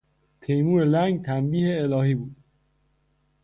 [0.41, 2.35] تیمور لنگ تنبیه الهی بود.